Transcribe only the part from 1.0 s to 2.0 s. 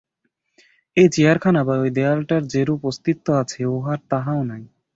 এই চেয়ারখানা বা ঐ